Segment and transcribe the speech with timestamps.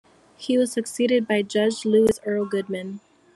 [0.35, 3.01] He was succeeded by Judge Louis Earl Goodman.